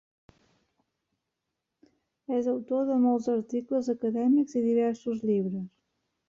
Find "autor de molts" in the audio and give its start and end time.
2.53-3.29